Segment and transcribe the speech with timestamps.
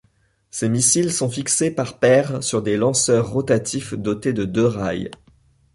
[0.49, 5.11] Ces missiles sont fixés par paires sur des lanceurs rotatifs dotés de deux rails.